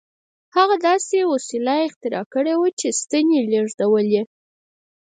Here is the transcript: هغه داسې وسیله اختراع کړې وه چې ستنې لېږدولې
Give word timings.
هغه 0.55 0.75
داسې 0.87 1.17
وسیله 1.31 1.75
اختراع 1.87 2.25
کړې 2.33 2.53
وه 2.61 2.69
چې 2.79 2.87
ستنې 2.99 3.39
لېږدولې 3.51 4.21